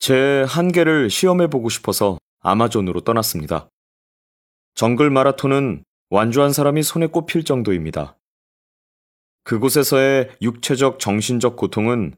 [0.00, 3.68] 제 한계를 시험해보고 싶어서 아마존으로 떠났습니다.
[4.74, 8.16] 정글 마라톤은 완주한 사람이 손에 꼽힐 정도입니다.
[9.44, 12.16] 그곳에서의 육체적, 정신적 고통은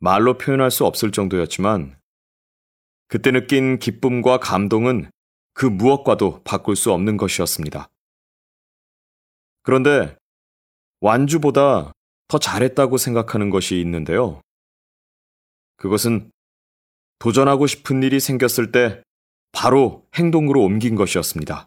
[0.00, 1.98] 말로 표현할 수 없을 정도였지만,
[3.08, 5.10] 그때 느낀 기쁨과 감동은
[5.54, 7.88] 그 무엇과도 바꿀 수 없는 것이었습니다.
[9.62, 10.14] 그런데
[11.00, 11.92] 완주보다
[12.28, 14.42] 더 잘했다고 생각하는 것이 있는데요.
[15.76, 16.30] 그것은
[17.24, 19.02] 도전하고 싶은 일이 생겼을 때
[19.50, 21.66] 바로 행동으로 옮긴 것이었습니다.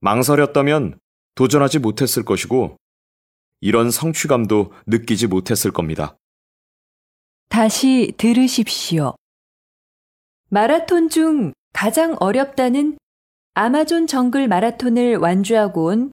[0.00, 0.98] 망설였다면
[1.36, 2.76] 도전하지 못했을 것이고
[3.60, 6.16] 이런 성취감도 느끼지 못했을 겁니다.
[7.48, 9.14] 다시 들으십시오.
[10.48, 12.98] 마라톤 중 가장 어렵다는
[13.54, 16.12] 아마존 정글 마라톤을 완주하고 온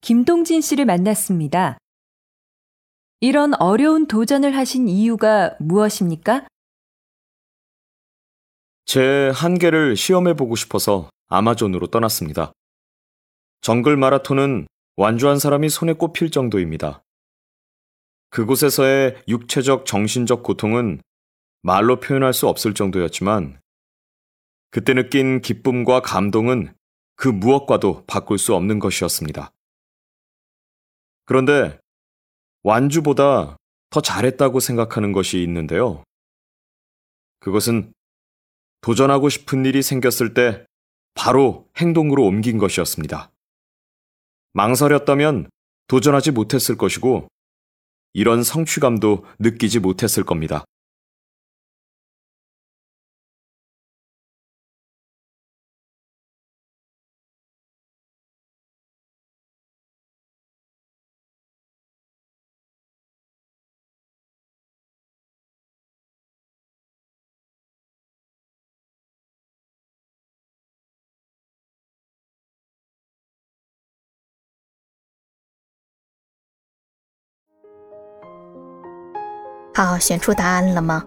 [0.00, 1.78] 김동진 씨를 만났습니다.
[3.20, 6.48] 이런 어려운 도전을 하신 이유가 무엇입니까?
[8.92, 12.52] 제 한계를 시험해보고 싶어서 아마존으로 떠났습니다.
[13.62, 17.02] 정글 마라톤은 완주한 사람이 손에 꼽힐 정도입니다.
[18.28, 21.00] 그곳에서의 육체적, 정신적 고통은
[21.62, 23.62] 말로 표현할 수 없을 정도였지만,
[24.70, 26.74] 그때 느낀 기쁨과 감동은
[27.16, 29.52] 그 무엇과도 바꿀 수 없는 것이었습니다.
[31.24, 31.80] 그런데
[32.62, 33.56] 완주보다
[33.88, 36.04] 더 잘했다고 생각하는 것이 있는데요.
[37.40, 37.94] 그것은
[38.82, 40.66] 도전하고 싶은 일이 생겼을 때
[41.14, 43.30] 바로 행동으로 옮긴 것이었습니다.
[44.52, 45.48] 망설였다면
[45.88, 47.28] 도전하지 못했을 것이고
[48.12, 50.64] 이런 성취감도 느끼지 못했을 겁니다.
[79.74, 81.02] “好，选出答案了吗？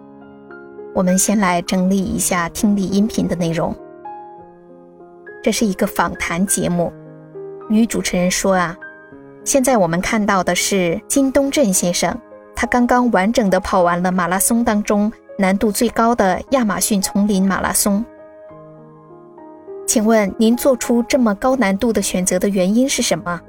[0.95, 3.75] 我们先来整理一下听力音频的内容。
[5.43, 6.91] 这是一个访谈节目，
[7.69, 8.75] 女主持人说啊，
[9.43, 12.19] 现在我们看到的是金东镇先生，
[12.55, 18.03] 他刚刚完整的跑完了马拉松当中难度最高的亚马逊丛林马拉松。
[19.85, 23.39] 请问您做出这么高难度的选择的原因是什么？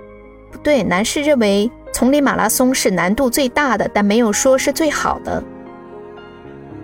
[0.52, 5.44] 不对，男士认为丛林马拉松是难度最大的，但没有说是最好的。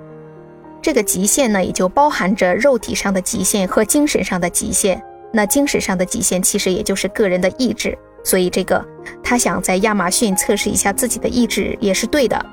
[0.81, 5.01] 这个极限呢，也就包含着肉体上的极限和精神上的极限。
[5.31, 8.83] 那精神上的极限其实也就是个人的意志，所以这个
[9.23, 12.45] 他想在亚马逊测试一下自己的意志也是对的。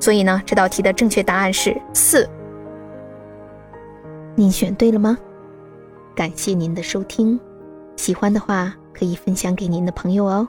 [0.00, 2.28] 所以呢，这道题的正确答案是四。
[4.34, 5.18] 您选对了吗？
[6.14, 7.38] 感谢您的收听，
[7.96, 10.48] 喜欢的话可以分享给您的朋友哦。